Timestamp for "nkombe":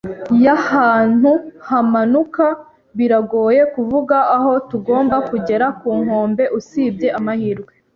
6.01-6.43